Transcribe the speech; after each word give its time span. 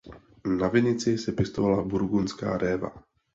Na 0.59 0.67
vinici 0.69 1.17
se 1.17 1.31
pěstovala 1.31 1.83
burgundská 1.83 2.57
réva. 2.57 2.91